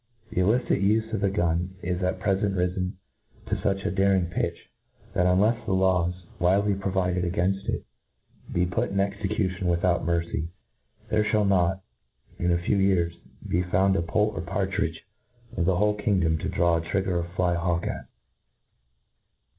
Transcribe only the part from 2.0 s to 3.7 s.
at prefent rifen to